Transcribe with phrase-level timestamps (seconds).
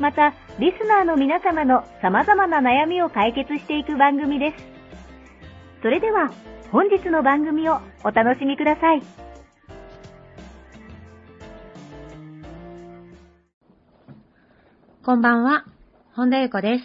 [0.00, 4.56] また、リスナーの皆様の様々な悩みを解決していく番組です。
[5.82, 6.30] それでは、
[6.72, 9.02] 本日の番組をお楽しみください。
[15.04, 15.66] こんばんは、
[16.14, 16.84] 本田由子です。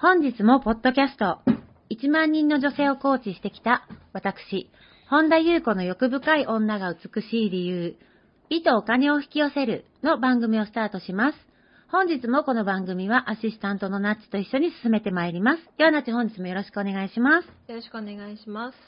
[0.00, 1.38] 本日もポッドキャスト、
[1.90, 4.68] 1万人の女性をコーチしてきた私、
[5.08, 7.94] 本田優子の欲深い女が美しい理由、
[8.48, 11.51] 美とお金を引き寄せるの番組をスタートします。
[11.92, 15.62] 本日もこの番組はアシスタントのナッチと一緒に進めてまいります。
[15.76, 17.44] ではナッチ本日もよろしくお願いします。
[17.70, 18.78] よろしくお願いします。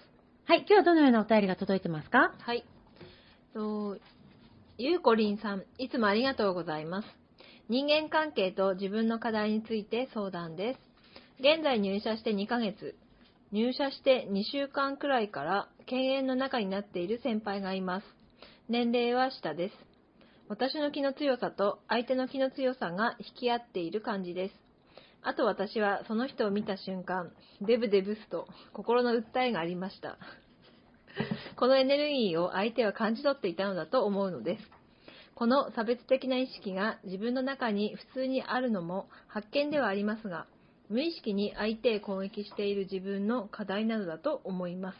[0.46, 2.32] はい、今日はどのようなお便りが届いてますか？
[2.38, 2.64] はい。
[3.52, 3.98] と、
[4.78, 7.08] ゆうこりんさん、いつもありがとうございます。
[7.68, 10.80] 人間関係と自分の課題について相談です。
[11.40, 12.96] 現在入社して2ヶ月、
[13.52, 18.06] 入社して2週間くらいから犬猿の中になっている先輩がいます。
[18.70, 19.93] 年齢は下です。
[20.48, 24.54] 私の気の強さと相手の気の強さが引き合っている感じです。
[25.22, 30.18] あと私はその人を見た瞬間、デブデブスと心の訴えがありました。
[31.56, 34.70] このエネルギーを相手は感じ取っていたのだと思うのです。
[35.34, 40.46] この差別的な意識が自分の中に普通にあるのも発見ではありますが、
[40.90, 44.98] 無意識に相手へ攻撃している自分の課題などだと思います。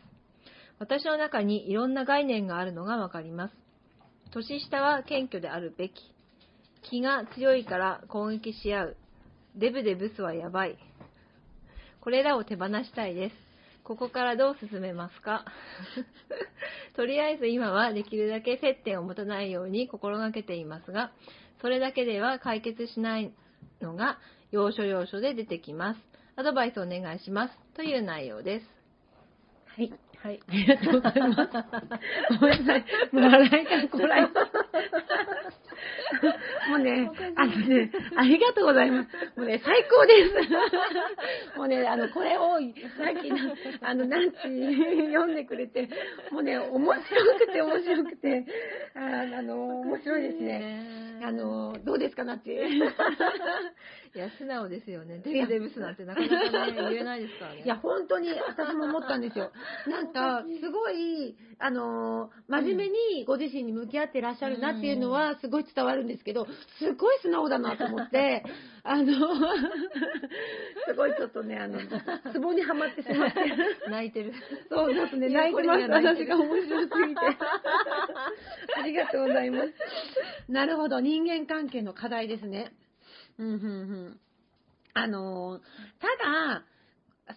[0.79, 3.64] 私の中にいろんな概念があるのがわかります。
[4.35, 5.93] 年下は謙虚であるべき。
[6.83, 8.97] 気が強いから攻撃し合う。
[9.55, 10.77] デブでブスはやばい。
[12.01, 13.37] これらを手放したいです。
[13.85, 15.45] ここからどう進めますか？
[16.97, 21.13] とりあえず今はできるだけ接点を持たないように心がけていますが、
[21.61, 23.33] それだけでは解決しない
[23.81, 24.19] のが
[24.51, 26.01] 要所要所で出てきます。
[26.35, 27.59] アドバイスお願いします。
[27.75, 28.84] という内容です。
[29.77, 29.93] はい。
[30.23, 30.41] はい。
[30.49, 31.51] ありがとうございます。
[32.41, 32.85] ごめんなさい。
[33.13, 34.23] もう笑いがこらえ
[36.71, 39.09] もうね、あのね、ありがとうございます。
[39.39, 40.15] もうね、最高で
[41.55, 41.59] す。
[41.59, 43.37] もうね、あの、これを、さっきの、
[43.83, 44.37] あの、ナンチ
[45.13, 45.89] 読んでくれて、
[46.31, 47.03] もうね、面白
[47.39, 48.47] くて面白くて、
[48.95, 51.21] ああの、面白いですね。
[51.23, 52.67] あの、どうですかなって。
[54.15, 55.19] いや、素直ですよね。
[55.25, 57.63] デブデブスなんてなかなかね、 言えないですからね。
[57.65, 59.51] いや、本当に私も思ったんですよ。
[59.89, 66.47] なんか、すごい、あの、真面目にご自身に向き合ってらっしゃるなっていうのは、すごい伝わるんですけど、
[66.79, 68.45] すごい素直だなと思って、
[68.85, 69.05] あの、
[70.87, 71.81] すごいちょっとね、あの、
[72.33, 73.41] ツボにはまってしまって。
[73.89, 74.33] 泣いてる。
[74.69, 75.83] そう、ですね、泣いてます。
[75.89, 77.21] 私が面白すぎて。
[78.79, 79.73] ありがとうございます。
[80.49, 82.73] なるほど、人間関係の課題ですね。
[83.39, 83.59] うん、うん、う
[84.11, 84.21] ん。
[84.95, 85.61] あの、
[86.01, 86.65] ただ、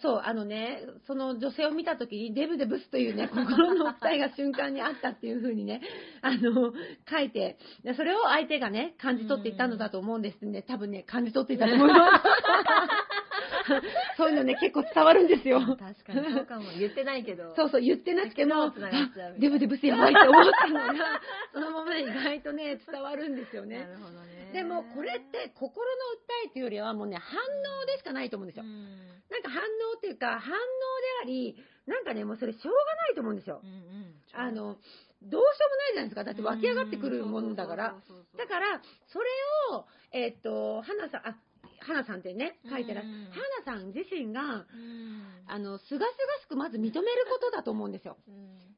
[0.02, 5.80] そう、あのね、その女性を見たときに、デブデブスというね、 心の二人が瞬間にあったっていうふうにね、
[6.20, 6.72] あの、
[7.10, 7.58] 書いて、
[7.96, 10.62] それを相手がね、感じ取っていたのだと思うんですね。
[10.62, 12.24] 多分ね、感じ取っていたと思います。
[14.16, 15.60] そういうのね、結構伝わるんですよ。
[15.60, 16.64] 確かに、そうかも。
[16.78, 17.54] 言ってないけど。
[17.54, 18.72] そうそう、言ってなくても、
[19.38, 21.20] デブデブスやばいって思ったのが、
[21.52, 23.78] そのまま意外とね、伝わるんですよね。
[23.80, 24.50] なるほどね。
[24.52, 25.96] でも、これって心の
[26.46, 27.40] 訴えというよりはもうね、反
[27.82, 28.64] 応でしかないと思うんですよ。
[28.64, 30.58] なんか反応っていうか、反応で
[31.22, 31.56] あり、
[31.86, 33.60] なんかね、もうそれしょうがないと思うんですよ。
[33.62, 34.76] うんうん、あの、
[35.22, 36.24] どうしようもないじゃないですか。
[36.24, 37.94] だって湧き上がってくるもんだから。
[38.36, 39.26] だから、それ
[39.72, 41.36] を、えー、っと、花さん、あ、
[41.80, 43.16] 花さんってね、書いてらっしゃる。
[43.64, 44.66] 花さん自身が、
[45.46, 46.92] あの、すがすがしくまず認める
[47.30, 48.16] ことだと思うんですよ。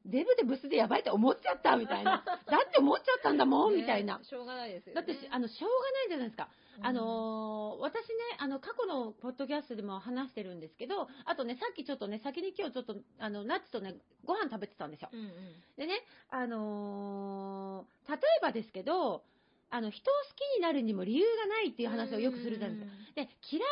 [0.05, 2.23] デブでブスでやばいって思っちゃったみたいな。
[2.47, 4.19] だって思っちゃったんだもん、みたいな。
[4.23, 6.49] しょうがないですよ、だって、あの、しょうがないじゃないですか。
[6.83, 13.95] あのー、私ね、あの、過去のポッドキャストでも話してるんですけど、あとね、さっきちょっとね、先に今日ちょっと、あの、ナッチとね、
[14.25, 15.09] ご飯食べてたんですよ。
[15.11, 15.29] うんうん、
[15.77, 19.23] でね、あのー、例えばですけど、
[19.71, 22.91] あの、人を好きになるにも理由がないっていう話をよくするじゃないですか。
[23.15, 23.63] で、嫌いにな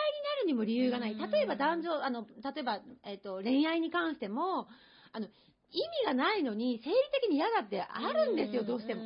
[0.42, 1.16] るにも理由がない。
[1.16, 4.68] 例えば男女、あの、例えば、えっ、ー、と、恋愛に関しても、
[5.12, 5.28] あの、
[5.72, 9.02] 意味がないのに、生理的に嫌だってあるんですよ、どうしても。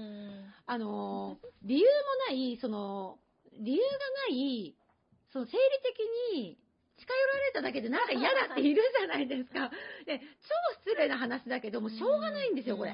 [0.65, 1.91] あの、理由も
[2.29, 3.17] ない、その、
[3.59, 3.87] 理由が
[4.29, 4.75] ない、
[5.31, 5.59] その生理
[6.31, 6.57] 的に
[6.97, 9.71] 近寄られただけでなんか嫌だっているじゃないですか。
[10.05, 12.93] で、超失礼な話だけども、しょうがないんですよ、これ。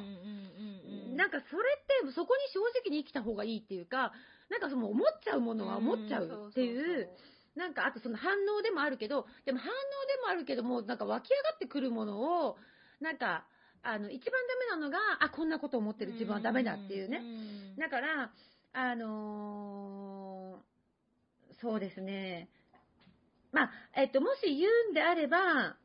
[1.20, 4.14] なんかそれってそこに正直に生きた方がいいっていうか、
[4.50, 7.10] なんかその思っちゃうものは思っちゃうっていう、
[7.58, 9.72] なんかあとその反応でもあるけど、でも反応
[10.08, 12.56] でもあるけども、なんか湧き上がってくるものを、
[13.02, 13.44] なんか、
[13.84, 17.22] あの、一番ダメなのが、あ、こんなこと思ってる自分はダメだっていうね。
[17.78, 18.32] だから、
[18.72, 22.48] あのー、そうですね。
[23.52, 25.76] まあ、えっと、もし言うんであれば、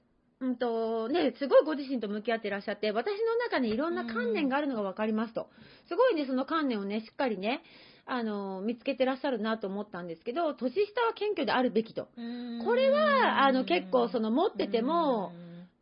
[0.44, 5.48] うんとね、すごいご自身と向き合ってらっしゃって、私の中にいろんな観念があるのが分かりますと。
[5.88, 7.62] すごいね、その観念をね、しっかりね、
[8.06, 12.08] あの、見つけてらっしゃるなと思ったんですけど、年下は謙虚であるべきと。
[12.64, 15.32] これは、あの、結構、その、持ってても、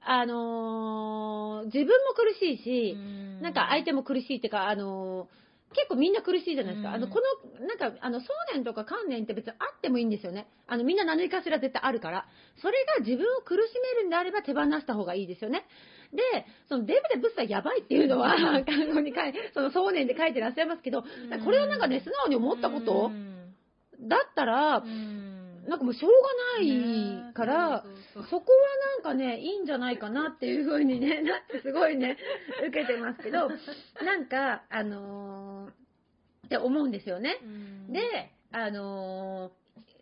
[0.00, 2.96] あのー、自分も苦しいし、
[3.40, 5.41] なんか相手も苦しいっていうか、あのー
[5.72, 6.92] 結構みんな苦しいじゃないですか。
[6.92, 7.20] あの、こ
[7.60, 10.48] の、なんか、あの、想念とか観念って別にあってもいいんですよね。
[10.66, 12.26] あの、みんな何かしら絶対あるから。
[12.60, 15.66] それが自分を苦しめるんであれば手放した方がいいですよね。
[16.12, 16.22] で、
[16.69, 21.02] そのデブでブスはやばいっていうのは、看護に書いその想念で書いてらっしゃいますけど、
[21.44, 23.10] これをなんかね、素直に思ったこと
[24.00, 24.84] だったら、
[25.66, 27.84] なんかもうしょうがないから、
[28.30, 28.58] そこは
[28.96, 32.16] なんかね、いいんじゃないかなっていう風にね、 なってすごいね、
[32.68, 33.48] 受けてますけど、
[34.04, 37.38] なんか、あのー、って思うんですよね。
[37.88, 39.52] で、あの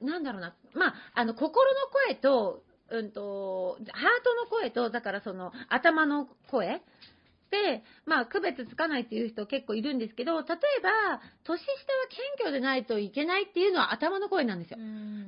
[0.03, 6.83] ー、なんだろうな、まあ、あの、心の声と、うんと、ハートの声と、だからその、頭の声で、
[8.07, 11.77] まあ、区別つかないっていう人結構いるんですけど、例えば、年下は
[12.37, 14.79] 謙虚でないといけないっていうのは頭の声なんですよ。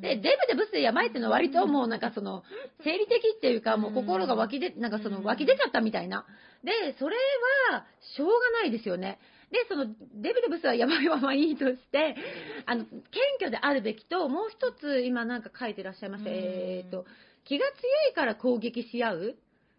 [0.00, 2.44] で、デブでブスでやばいっていうのは割ともうなんかその、
[2.84, 6.26] 生理的っていうか、もう心が湧き出、なんかその湧き出ちゃったみたいな。
[6.64, 7.16] で、それ
[7.70, 7.86] は、
[8.16, 9.18] しょうがないですよね。
[9.50, 12.16] で、その、デブでブスはやばいままいいとして、
[12.66, 13.00] あの、謙
[13.38, 16.30] 虚であるべきと、もう一つ今なんか書いてらっしゃいました。
[16.30, 17.04] えっ、ー、と、
[17.44, 17.72] 気が強
[18.10, 19.36] いから攻撃し合う。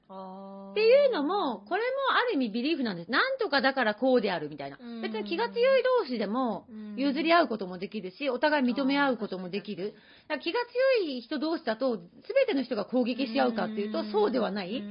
[0.10, 3.12] っていうのも、これもある意味ビリーフなんです。
[3.12, 4.78] なんとかだからこうであるみたいな。
[5.02, 6.68] 別に気が強い同士でも
[6.98, 9.94] 譲り合うこともできるし、お互い認め合うこともできる。
[10.28, 10.60] だから気が
[11.00, 12.06] 強い人同士だと、全
[12.48, 14.84] ての人が攻撃し合うかっていうと、そうではない。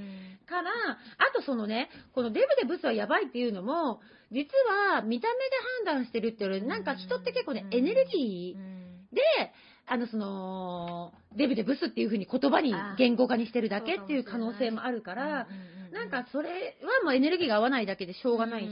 [0.47, 4.01] から、あとそのね、このデブでブスはやばいっていうのも、
[4.31, 4.47] 実
[4.93, 5.51] は見た目で
[5.87, 9.23] 判断してるっていうより、なんか人って結構ね、エネルギーで、
[9.93, 15.47] あの、その、デブでブスっていう風に言葉に言語化にしてるだけっていう可能性もあるから、
[15.93, 18.71] なんかそれはもうエネルギーが合わないだけでしょうがないし、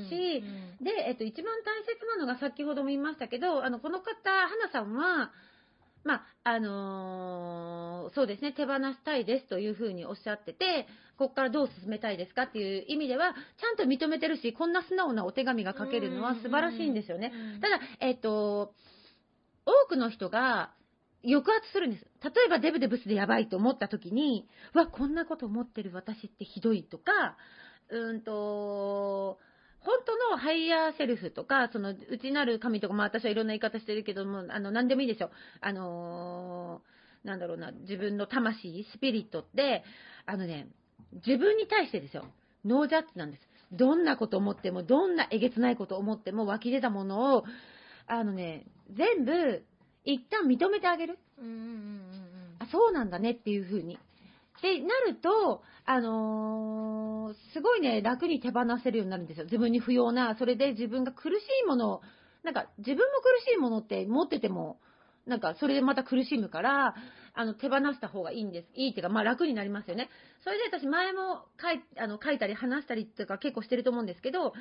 [0.82, 5.30] で、えっと、一番大切なのが先ほども言いましたけど、あの、この方、花さんは、
[6.04, 10.86] まあ、あのー、そうですね、手放したいですというふうにおっしゃってて、
[11.18, 17.30] ここからどう進めたいですかっていう意味では、ちゃんと認めてるし、こんな素直なお手紙が書けるのは素晴らしいんですよね。
[17.60, 18.72] ただ、えっ、と、
[19.66, 20.70] 多くの人が、
[21.22, 22.04] 抑圧するんです。
[22.22, 27.36] 例えばデブデブスでやばいと思った時に、わ、こんなこと思ってる私ってひどいとか、
[27.90, 29.38] うんと、
[29.80, 35.30] 本当のハイヤーセルフとか、その内なる神とか、まあ私はいろんな言い方してるけども、あの、何でもいいですよ。
[35.60, 39.84] あのー、なんだろうな、自分の魂、スピリットって、
[40.26, 40.68] あのね、
[41.26, 42.26] 自分に対してですよ。
[42.64, 43.42] ノージャッジなんです。
[43.72, 47.44] どんなこと思っても、どんなえげつないこと思っても、湧き出たものを、
[48.06, 49.64] あのね、全部
[50.04, 51.18] 一旦認めてあげる。
[51.38, 53.98] うんうんうんうん、あ、そうなんだねっていう風に。
[54.62, 59.44] で、なると、あのー、すごいね、楽に手放せるようになるんですよ。
[59.44, 62.02] 自分に不要な、それで自分が苦しいものを、
[62.42, 64.78] なんか自分も苦しいものって持ってても、
[65.26, 66.94] なんかそれでまた苦しむから、
[67.34, 68.68] あの、手放した方がいいんです。
[68.74, 70.08] いいっていうか、まあ楽になりますよね。
[70.44, 74.52] それで私前も書いあの書いたり話したりとか結構してると思うんですけど、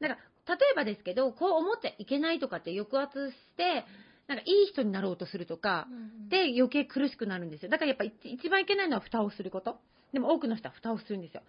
[0.00, 3.84] なんか、例えばですけど、こう思っていけないとかって抑圧して、
[4.28, 5.86] なんかいい人になろうとするとか、
[6.28, 7.70] で余計苦しくなるんですよ。
[7.70, 9.78] だからやっぱ一番いけないのは蓋をすること。
[10.12, 11.42] でも多くの人は蓋をするんですよ。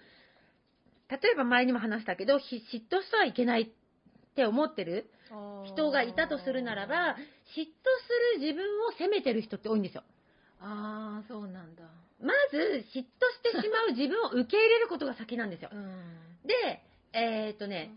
[1.09, 3.67] 例えば前にも話したけど、嫉妬してはいけないっ
[4.35, 5.09] て思ってる
[5.65, 7.15] 人がいたとするならば、
[7.55, 7.65] 嫉妬
[8.35, 10.03] する自分を責めてる人って多いんですよ。
[10.59, 11.83] ああ、そうなんだ。
[12.21, 12.57] まず、
[12.93, 13.05] 嫉妬し
[13.43, 15.69] てしまう自分を受け入れることが先なんですよ。
[15.73, 17.95] うん、で、えー、っとね、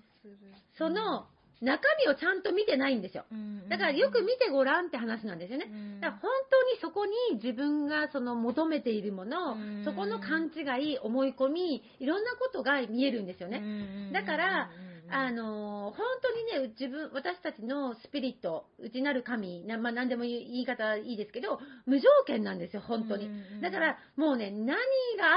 [0.77, 1.27] その、
[1.61, 3.25] 中身をちゃんと見てないんですよ。
[3.69, 5.67] だからよく見てごらんって話なんですよね。
[6.01, 14.11] だから本当にそこに自分がその求めているもの、そこの勘違い、思い込み、いろんなことが見えるんですよね。
[14.13, 14.71] だから、
[15.13, 23.29] あの、本当にね、自分、私たちのスピリット、内なる神、なまあ、何でも言い方いいですけど、無条件なんですよ、本当に。
[23.61, 24.77] だから、もうね、何があ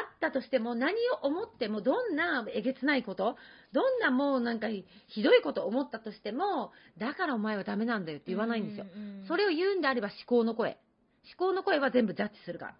[0.01, 3.38] ったとしても、何を思っても、どんなえげつないこと、
[3.72, 4.68] どんなもうなんか
[5.08, 8.86] ひどいこと思ったとしても、だからお前はダメなんだよって言わないんですよ。
[9.27, 10.77] それを言うんであれば思考の声。
[11.25, 12.75] 思考の声は全部ジャッジするから。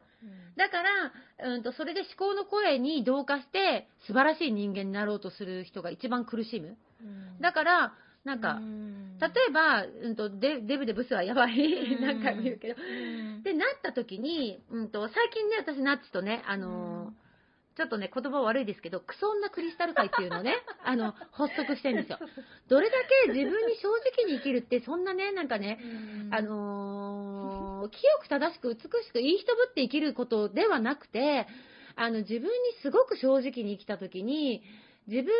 [0.56, 6.78] だから、うんと、それで思考の声に同化して、素晴らしい人間になろうとする人が一番苦しむ。
[7.42, 8.60] だから、なんか、
[9.20, 12.76] 例えば、うんと、デデブでブスはやばい、何回も言うけど、
[13.44, 17.24] で、なった時に、うんと、最近ね、私、ナッチとね、あのー
[17.76, 22.20] ちょっとね、言葉悪いですけど、クソ女クリスタル界っていうのをね、 あの、発足してるんですよ。
[22.68, 25.80] どれだけ自分に正直に生きるって、そんなね、なんかね、
[26.30, 27.43] あのー、
[27.90, 31.48] 清く正しく美しくいい人ぶって生きることではなくて、
[31.96, 32.50] あの、自分に
[32.82, 34.64] すごく正直に生きたときに、
[35.08, 35.32] 自分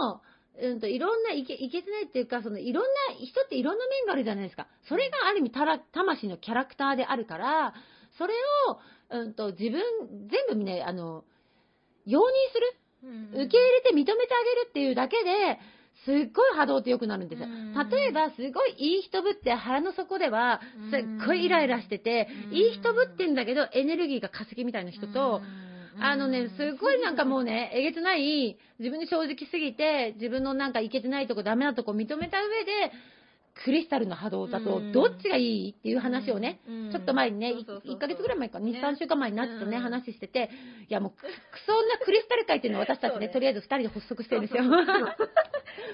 [0.00, 0.20] の、
[0.60, 2.90] うんと、いろんないけ、いけてないっていうか、その、いろんな、
[3.24, 4.66] 人っていろんな面があるじゃないですか。
[4.88, 7.74] それがある意味、たら、魂のキャラクターであるから、
[8.18, 8.34] それ
[8.68, 8.80] を、
[9.10, 9.82] うんと、自分、
[10.28, 11.24] 全部ね、あの、
[12.06, 12.76] 容認する、
[13.32, 15.58] 受け入れて認めてあげるっていうだけで、
[16.04, 17.48] すっごい波動って良くなるんですよ。
[17.90, 25.42] 例えば、すごいいい人ぶって腹の底では、すっごいイライラしてて、いい人ぶってんだけど、エネルギーが化石みたいな人と、
[25.98, 32.92] あのね、すごいなんかもうね、えげつない、自分に正直すぎて、自分のなんかいけてないとこ、ダメなとこ認めた上で、
[33.54, 36.60] クリスタルの波動だと、どっちがいいっていう話をね、
[36.92, 40.50] ちょっと前にね、1ヶ月ぐらい前か、2、3週間前になってとね、話してて、
[40.88, 41.26] いやもう、く
[41.66, 44.64] そんなクリスタル界っていうのを私たちね、とりあえず2人で発足してるんですよ。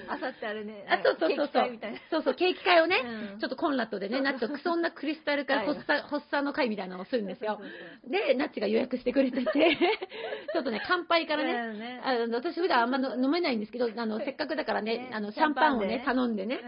[0.09, 1.47] あさってあれね、 あ、そうそうそう。
[1.47, 1.79] そう。
[2.09, 2.97] そうそう、ケーキ会をね、
[3.39, 7.59] ちょっとコンラットでね、ナッチとクソンなクリスタル会、発作の会みたいなのをするんですよ。
[8.07, 9.77] で、ナッチが予約してくれてて、
[10.53, 16.59] ちょっとね、乾杯からね、あの私普段あんま飲めないんですけど、あの、せっかくだからね、あの、シャンパンをね、頼んでね。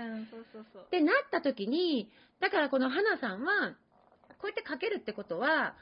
[0.90, 3.76] ってなった時に、だからこの花さんは、
[4.40, 5.76] こうやってかけるってことは、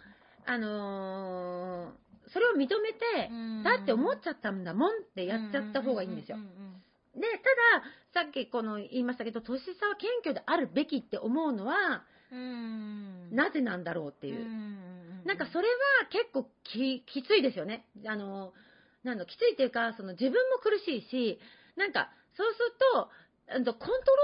[0.46, 3.30] あのー、それを認めて、
[3.64, 6.38] だって思っちゃったんだもんってやっちゃった方がいいんですよ。
[7.16, 7.22] で、
[8.14, 12.04] ただ、さっきこの言いましたけど、年差は謙虚であるべきって思うのは、
[13.32, 14.46] なぜなんだろうっていう。
[15.26, 15.74] なんかそれは
[16.10, 17.86] 結構ききついですよね。
[18.06, 18.54] あの、
[19.04, 21.40] なんきついっていうか、その自分も苦しいし、
[21.76, 23.10] なんか、そうすると、
[23.50, 23.76] コントロ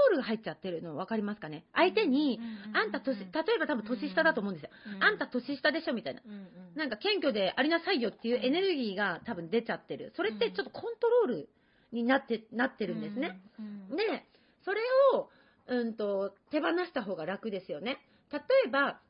[0.08, 1.64] ールが入っちゃってるの分かりますかね？
[1.72, 2.38] 相手に、
[2.74, 4.70] あんた年、例えば多分年下だと思うんですよ。
[5.00, 6.20] あんた年下でしょみたいな。
[6.74, 10.12] なんか謙虚でありなさいよっていうエネルギーが多分出ちゃってる。
[10.16, 11.48] それってちょっとコントロール
[11.92, 13.40] になって、なってるんですね。
[13.96, 14.26] で、
[14.64, 14.80] それ
[15.14, 15.30] を、
[15.68, 17.98] うんと、手放した方が楽ですよね。
[18.32, 19.00] 例えば、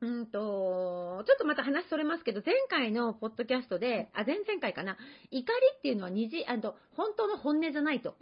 [0.00, 4.98] うんと、ちょっとまた話それますけど、前回のポッドキャストで、あ、前々回かな、
[5.30, 8.14] 怒りっていうのは虹、あの、本当の本音じゃないと。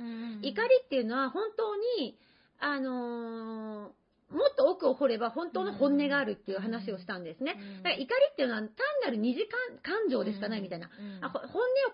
[0.42, 2.16] 怒りっていうのは本当に、
[2.60, 4.03] あのー
[4.34, 7.54] もっと奥を掘れば本当の本音があるっていう話をしたんですね。
[7.78, 8.70] だから怒りっていうのは単
[9.04, 9.48] なる二次
[9.82, 10.90] 感情でしかないみたいな。
[11.20, 11.50] あ本音を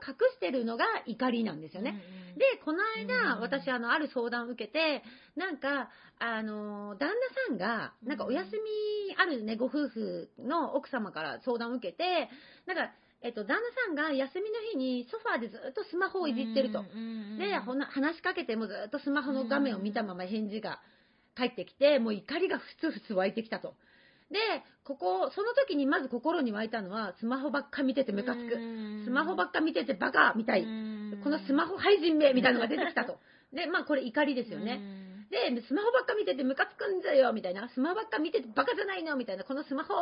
[0.07, 2.03] 隠してるのが怒りなんですよね。
[2.37, 5.03] で、この間、私、あの、ある相談を受けて、
[5.37, 7.15] なんか、あの、旦那
[7.49, 12.31] さんが、なんかお休みあるね、ご夫婦の奥様から相談を受けて、
[12.67, 12.93] なんか、
[13.23, 16.83] えっと、旦那さんが休みの日にソファーでずっとスマホをいじってると。
[17.39, 20.81] で、話しかけてもずっとスマホの画面を見たまま返事が
[21.41, 23.75] 帰ってきて、もう怒りがふつふつ湧いてきたと。
[24.31, 24.39] で、
[24.85, 28.55] ここ、その時にまず心に湧いたのは、スマホばっか見ててムカつく。
[29.05, 30.63] スマホばっか見ててバカみたい。
[30.63, 33.19] このスマホ廃人名みたいなのが出てきたと。
[33.53, 34.81] で、まあこれ怒りですよね。
[35.31, 37.69] で、スマホばっか見ててムカつくんだよ、みたいな。
[37.69, 39.45] スマホばっか見ててバカじゃないのみたいな。
[39.45, 39.95] このスマホ、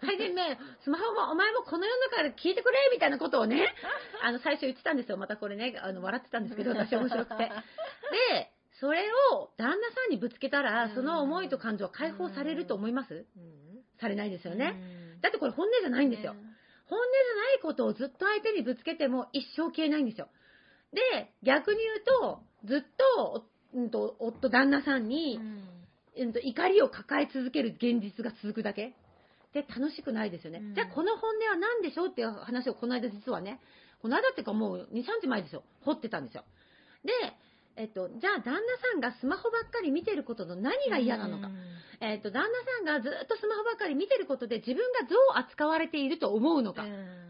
[0.00, 3.74] 廃人名、 スマホもお前もこの世の中で聞いてくれみたいなことをね、
[4.22, 5.18] あの、最初言ってたんですよ。
[5.18, 7.44] またこれね、あの、笑ってたんですけど、私面白くて。
[8.30, 13.24] で、それを旦那さんにぶつけたら、その思いと感情は解放されると思います、
[14.00, 14.74] されないですよね。
[15.22, 16.34] だってこれ本音じゃないんですよ。
[16.88, 20.28] 本音じゃないことをずっと相手にぶつけても一生消えないんですよ。
[20.92, 22.80] で、逆に言うと、ずっ
[23.16, 25.40] と、うんと、夫、旦那さんに、
[26.16, 28.94] うんと、怒りを抱え続ける現実が続くだけ。
[29.52, 30.62] で、楽しくないですよね。
[30.74, 33.60] じゃあ、この本音は何でしょうっていう話をこの間実はね、
[34.00, 35.64] この間っていうかもう2、3時前ですよ。
[35.82, 36.44] 掘ってたんですよ。
[37.04, 37.12] で、
[37.76, 38.60] えっと、じゃあ旦那
[38.92, 41.50] さんがスマホばっかり見てることの何が嫌なのか。
[42.00, 46.84] えっと、旦那さんがずっとスマホばっかり見てることで自分がどう扱われていると思うのか。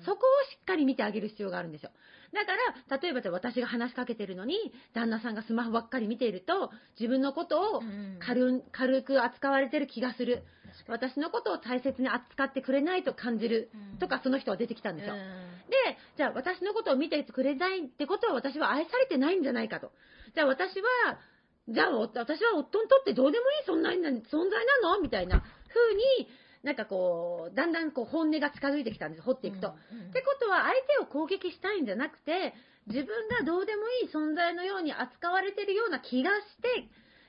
[0.05, 1.91] そこをしっかり見てあげる必要があるんですよ。
[2.33, 2.53] だか
[2.88, 7.83] ら、例えば私が話しかけてるのに、旦那さんがスマホばっかり見ていると、自分のことを
[8.21, 10.45] 軽軽く扱われてる気がする。
[10.88, 13.71] 私のことを大切に扱ってくれないと感じる。
[13.99, 15.15] とか、その人は出てきたんですよ。
[15.15, 15.21] で、
[16.17, 19.91] じゃあ私のことを見てくれないってことは私は愛されてないんじゃないかと。
[20.35, 21.18] じゃあ私は、
[21.68, 26.28] じゃあ私は夫にとってどうでもいい存在な存在なのみたいな風に、
[26.62, 29.68] なんかこう、だんだんこう本音が近づいてきたんです、掘っていくと。
[29.68, 32.54] うんうん、ってことは、相手を攻撃したいんじゃなくて、
[32.87, 36.88] 自分がどうでもいい存在のように扱われてるような気がして、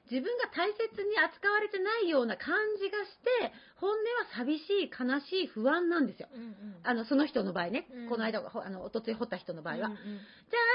[0.10, 3.12] 自分が大切に扱われてないような感じがし
[3.44, 4.04] て、本音は
[4.36, 6.30] 寂しい、悲しい、不安なんですよ。
[6.34, 9.88] うんうん、あの、その人の場合ね、うん、この間、あの、おとつい掘った人の場合は。
[9.88, 10.02] うんうん、じ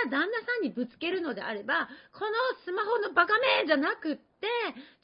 [0.07, 2.33] ゃあ、旦那さんにぶつけるのであれば、この
[2.65, 4.23] スマホのバカめじゃなくって、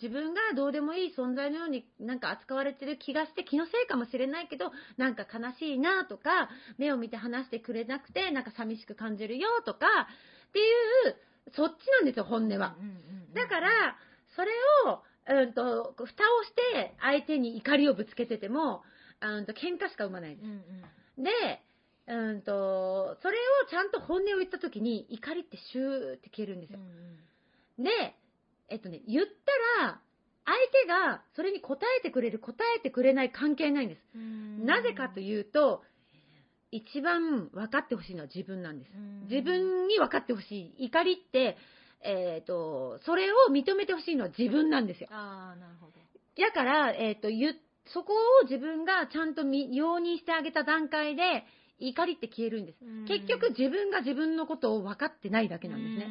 [0.01, 9.87] 自分がどうでもいい存在のようになんか扱われてる気がして気のせいかもしれないけど、なんか悲しいなとか、目を見て話してくれなくて、なんか寂しく感じるよとか、
[10.51, 10.63] ってい
[11.11, 11.17] う、
[11.55, 12.77] そっちなんですよ、本音は。
[13.35, 13.97] だから、
[14.39, 14.53] それ
[14.87, 15.03] を、
[15.43, 16.07] うんと、蓋を
[16.45, 18.83] して相手に怒りをぶつけてても、
[19.21, 20.47] うんと、喧嘩しか生まないんです。
[20.47, 21.31] うんうん、で、
[22.07, 26.79] うんと、それをちゃんと本音を言った時に怒りってシューって消えるんですよ。
[26.79, 28.15] うんうん、で、
[28.69, 29.27] えっとね、言っ
[29.81, 30.01] たら、
[30.45, 34.01] 相手がそれに答えてくれる、答えてくれない関係ないんです。
[34.65, 35.83] なぜかというと、
[36.71, 38.93] 一番分かってほしいのは自分なんです。
[39.29, 40.85] 自分に分かってほしい。
[40.87, 41.57] 怒りって、
[42.03, 45.09] えっ、ー、と、それを認めてほしいのは自分なんですよ。
[45.11, 45.93] ああ、なるほど。
[46.41, 47.55] だから、えっ、ー、と、ゆ、
[47.93, 48.13] そこ
[48.43, 51.45] を自分がちゃんと容認してあげた段階で、
[51.81, 52.79] 怒りって消えるんです。
[53.07, 56.09] 結局自分が自分のことを分かってないだけなんですね。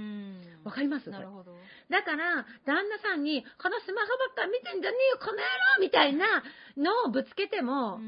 [0.64, 1.10] わかります？
[1.10, 1.56] なるほど。
[1.90, 5.44] だから、旦那さんに、このスマホばっか見てんじゃねえよ、この野郎
[5.82, 6.44] みたいな
[6.78, 8.00] のをぶつけても、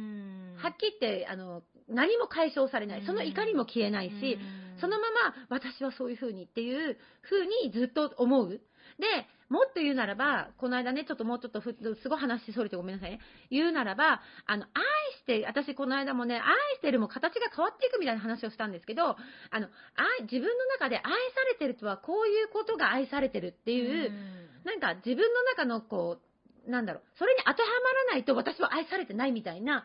[0.56, 3.04] はっきり言って、あの、何も解消されない。
[3.06, 4.38] その怒りも消えないし、
[4.80, 8.50] そのまま私はそういう風にっていう風にずっと思う。
[8.50, 9.06] で、
[9.50, 13.20] もっと言うならば、この間ね、ちょっともうちょっとふすごい話それてごめんなさいね。
[13.50, 14.84] 言うならば、あの、愛
[15.18, 16.42] して、私この間もね、愛
[16.78, 19.16] してるも形が変わっていくみたいな話をしたんですけど、あ
[19.60, 21.10] の、愛、自分の中で愛さ
[21.52, 26.20] れてるとはこういうことが愛されてるっていう、うなんか自分の中のこ
[26.68, 29.80] う、なんだろう、それに当てはまらないと私は愛されてないみたいな、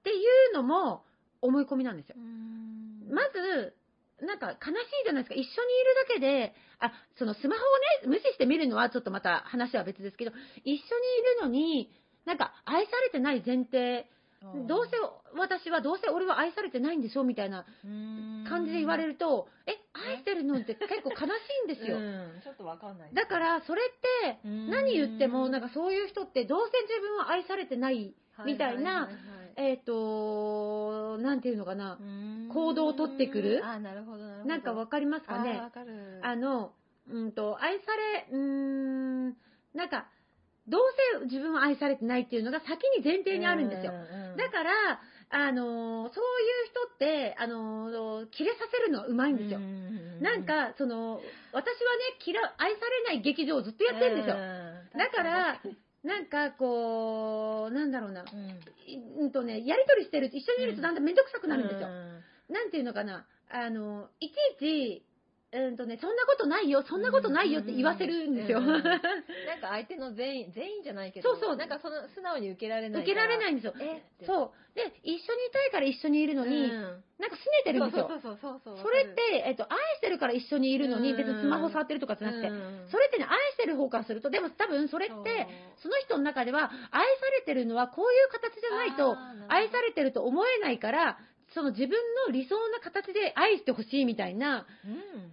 [0.00, 0.14] ってい
[0.52, 1.04] うのも
[1.42, 2.16] 思い込みなんですよ。
[3.10, 3.74] まず、
[4.22, 5.34] なんか悲しいじゃないですか。
[5.34, 5.50] 一緒にいる
[6.08, 10.32] だけで、あ、そのスマホをね、無視して見るのはちょっとまた話は別ですけど、
[10.64, 11.90] 一緒にいるのに、
[12.24, 14.06] なんか愛されてない前提、
[14.66, 14.92] どうせ
[15.38, 17.66] 私はどうせ俺は愛されてないんでしょみたいな
[18.48, 21.20] 感じで言われると、え、愛してるのって結構悲し
[21.68, 21.98] いんですよ。
[22.42, 23.14] ちょっとわかんない。
[23.14, 28.14] だからそれって何言ってもなんかそういう人ってどうせ自分は愛されてない
[28.46, 29.08] みたいな、
[29.56, 31.98] えっ、と、なんていうのかな、
[32.52, 33.60] 行動をとってくる。
[33.64, 34.48] あ、なるほど、なるほど。
[34.48, 35.58] なんかわかりますかね？
[35.60, 36.20] わかる。
[36.22, 36.72] あの、
[37.08, 39.36] うんと、愛され、うーん、
[39.74, 40.06] なんか、
[40.68, 40.80] どう
[41.18, 43.92] せ自分は愛されてないっていうのが先に前提にあるんですよ。
[44.36, 45.00] だから、
[45.30, 49.58] あの、そういう人って、あの、キレさせるのはうまいんですよ。
[50.20, 51.20] なんか、その、
[51.52, 54.36] 私はね、嫌、愛されない劇場をずっとやってるんですよ。
[54.98, 55.60] だから、
[56.02, 61.04] なんかこう、なんだろうな、うん、うんとね、やりとりしてる、一緒にいるとだんだん。
[61.04, 61.88] めんどくさくなるんですよ。
[61.88, 65.04] うん、なんていうのかな、あの、いちいち、
[65.52, 68.60] うんとね、そんなことないよ、そんなことないよって言わせるんですよ。
[68.62, 71.56] なんか相手の全員、全員じゃないけど、そうそう。
[71.56, 73.02] なんかその素直に受けられない。
[73.02, 73.74] 受けられないんですよ。
[73.80, 74.76] えそう。
[74.76, 76.70] で、一緒にいたいから一緒にいるのに、うん、
[77.18, 78.06] なんか拗ねてるんですよ。
[78.08, 82.48] そうそうそうそうそれって、えっと、愛してるから一緒にいるのに、別にスマホ触ってるとかじゃなくて、
[82.88, 85.48] それってね、愛してる方からすると、でも多分それって、
[85.82, 89.16] その人の中では、愛されてるのはこういう形じゃないと、
[89.48, 91.18] 愛されてると思えないから、
[91.54, 95.32] その自分の理想な形で愛してほしいみたいな、うん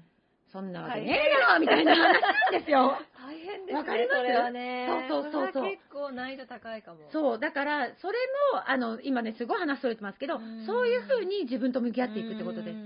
[0.50, 2.98] そんなわけねえだろみたいな話なんですよ。
[3.20, 3.78] 大変ですね。
[3.80, 4.18] わかります？
[4.18, 5.06] それはね。
[5.10, 5.64] そうそうそうそう。
[5.66, 7.00] 結構難易度高いかも。
[7.12, 8.18] そう、だから、それ
[8.54, 12.78] も、あの、今ね、すごい話それてますけど、そういうふうに自分と向き合っていくってことです。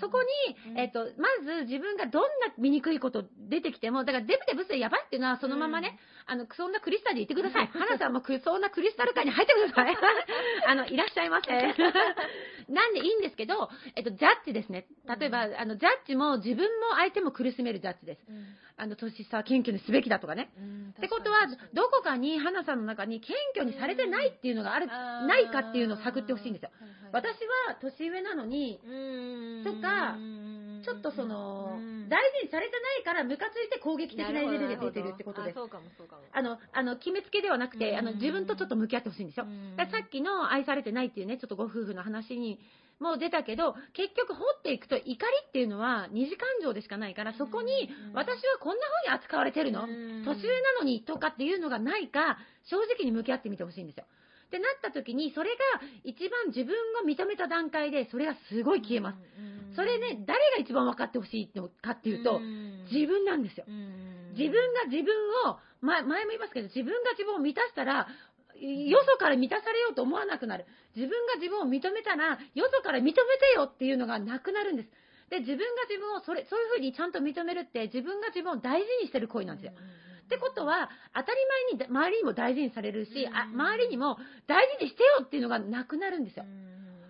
[0.00, 7.66] そこに、えっ、ー、と、まず自分がどんな醜いこと出てきても、だからデブデブスやばいっていうのはそのままね、あの、そんなクリスタルで言ってください。
[7.68, 9.96] 花さんもそんなクリスタル界に入ってください。
[10.66, 11.48] あの、いらっしゃいませ。
[12.68, 14.86] なんでいいんですけど、えっと、ジャッジですね。
[15.18, 18.20] 例えば、あの、ジャッジも自分も相手も苦しめるジャッジです。
[18.78, 20.50] うんあの、年下は謙虚にすべきだとかね。
[20.90, 26.70] ってことは、どこかに、花さんの中に謙虚にされてないっていうのがある、ないかっていうのを探ってほしいんですよ。
[27.12, 27.34] 私
[27.68, 28.78] は年上なのに、
[29.64, 30.16] とか、
[30.84, 31.76] ちょっとその、
[32.08, 35.54] 大事にされてないから、ムカついて攻撃的なエネルギーが出てるってことです。
[35.54, 36.22] そうかもそうかも。
[36.32, 39.46] あの、あの、決めつけではなくて、あの、自分とちょっと向き合ってほしいんですよ。
[39.90, 42.60] さっきの愛されてないっていうね、ちょっとご夫婦の話に、
[43.00, 49.86] もう出たけど、結局掘っていくと怒りっていうのは二次感情でしかないから、そこに私はこんな風に扱われてるの？
[49.86, 50.34] 年上な
[50.80, 54.04] のにとかっていうのがないか、正直に向き合ってみてほしいんですよ。
[54.46, 55.56] ってなった時に、それが
[56.04, 59.18] 一番自分が認めた段階で、それがすごい消えます。
[59.76, 62.40] それね、誰が一番分かってほしいのかっていうと、
[62.90, 63.66] 自分なんですよ。
[63.68, 65.14] 自分が自分
[65.50, 68.08] を、前も言いますけど、自分が自分を満たしたら、
[68.60, 70.66] よそから満たされようと思わなくなる。
[70.96, 73.20] 自分が自分を認めたら、よそから認めて
[73.54, 74.88] よっていうのがなくなるんです。
[75.30, 79.72] で、自分が自分をそれ、そういうふうにちゃんと認めるって、自分が自分を大事にしてる行為なんですよ。
[79.72, 81.38] ってことは、当たり
[81.72, 86.44] 前に周りにも大事にされるし、あ周りにも大事にしてよっていうのがなくなるんですよ。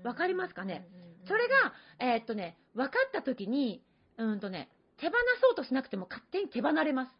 [0.04, 0.86] わかりますかね？
[1.26, 3.82] それが、えー、っとね、分かった時に、
[4.16, 4.68] うんとね、
[5.00, 7.12] 手放そうとしなくても勝手に手放れます。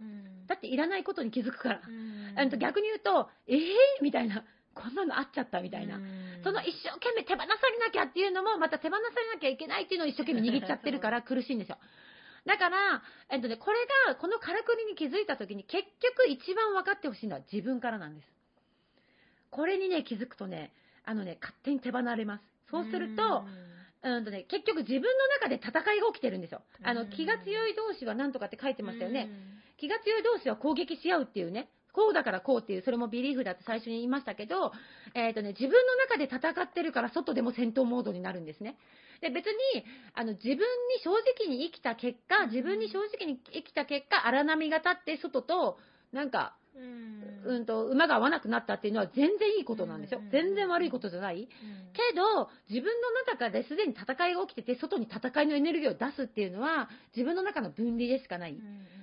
[0.47, 1.81] だっていらないことに気づくから。
[1.87, 4.45] うんと逆に言うと、ええー、みたいな。
[4.75, 5.99] こんなのあっちゃったみたいな。
[6.45, 11.79] その一生懸命手放されなきゃっていうのも、また手放されなきゃいけないっていうのを一生懸命握っちゃってるから苦しいんですよ。
[12.47, 18.29] だから、えっとね、これが、このからくりに気づいた時に結局一番分かってほしいのは自分からなんです。
[19.51, 20.73] これにね、気づくとね、
[21.05, 22.45] あのね、勝手に手放れます。
[22.71, 23.78] そうすると、うん
[24.25, 25.09] とね、結局自分の
[25.40, 26.62] 中で戦いが起きてるんですよ。
[26.83, 29.29] あの、気が強い同士は何とかって書いてましたよね。
[29.77, 31.68] 気が強い同士は攻撃し合うっていうね。
[31.92, 34.73] こうだからこうっていう、それもビリーフだって最初に言いましたけど、
[35.14, 38.77] えっ、ー、とね、自分の中で戦ってるから外でも戦闘モードになるんですね。
[39.21, 40.64] で、別に、あの、自分に
[41.03, 45.79] 正直に生きた結果、自分に正直に生きた結果、荒波が立って外と、
[46.12, 46.55] なんか、
[47.44, 50.21] うんと、馬が合わなくなったっていうのは全然いいことなんですよ。
[50.31, 51.49] 全然悪いことじゃない？
[51.92, 58.57] けど、自分の中ですでに戦いが起きてて、外に戦いのエネルギーを出すっていうのは、自分の中の分離でしかない。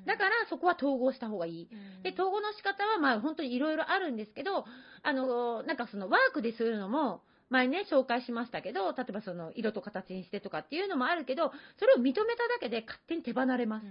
[0.06, 1.68] だから、そこは統合した方がいい。
[2.04, 4.66] で、統合の仕方は、まあ、本当にいろいろあるんですけど、
[5.04, 12.26] あの、なんかそのワークでするのも、前ね、紹介しましたけど、例えばその色と形にしてとかっていうのもあるけど、それを認めただ
[12.60, 13.86] けで勝手に手離れます。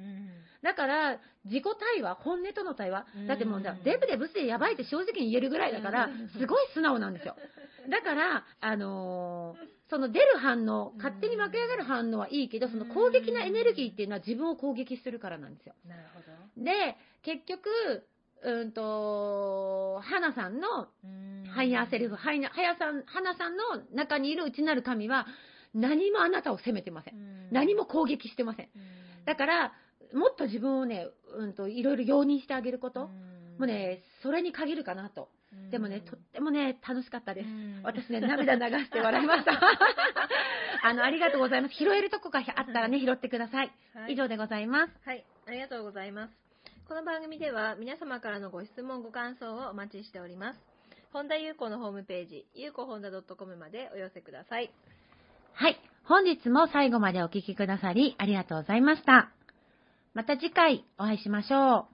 [0.63, 1.65] だから、自己
[1.95, 7.37] 対話、本音との対話、だってもう、デブでブスでやばいって正直に言えるぐらいだから、すごい素直なんですよ。
[7.91, 15.75] だから、あのー、その出る反応、勝手に湧き上がる反応はいいけど、その攻撃なエネルギーっていうのは自分を攻撃するからなんですよ。
[15.87, 16.65] なるほど。
[16.65, 17.69] で、結局、
[18.43, 20.89] うんと、花さんの、
[21.55, 23.63] ハイヤーセルフ、ハイヤさん、花さんの
[23.95, 25.27] 中にいる内なる神は、
[25.75, 27.15] 何もあなたを責めてません。
[27.51, 28.69] 何も攻撃してません。
[29.25, 29.73] だから、
[30.13, 33.11] もっと自分をね、うんと、いろいろ容認してあげること、も
[33.61, 35.29] うね、それに限るかなと。
[35.71, 37.49] でもね、とってもね、楽しかったです。
[37.83, 39.53] 私ね、涙流して笑いました。
[40.83, 41.75] あの、ありがとうございます。
[41.75, 43.73] 拾えるとこがあったらね、拾ってください。
[43.95, 44.93] はい、以上でございます。
[45.05, 46.44] はい、ありがとうございます。
[46.87, 50.61] この番組では皆様からのご質問、ご感想をお待ちしております。
[51.15, 54.71] 本田裕子のホームページ、ゆうこほんだ .com までお寄せください。
[55.55, 55.81] はい。
[56.05, 59.31] 本日も最後までお聴きくださりありがとうございました。
[60.13, 61.94] また次回お会いしましょう。